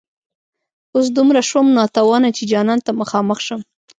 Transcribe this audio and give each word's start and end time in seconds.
اوس 0.93 1.07
دومره 1.17 1.41
شوم 1.49 1.67
ناتوانه 1.77 2.29
چي 2.37 2.43
جانان 2.51 2.79
ته 2.85 2.91
مخامخ 3.01 3.39
شم 3.45 3.61